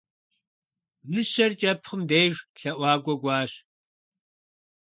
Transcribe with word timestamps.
Мыщэр 1.11 1.51
кӀэпхъым 1.59 2.01
деж 2.09 2.33
лъэӀуакӀуэ 2.59 3.15
кӀуащ. 3.21 3.51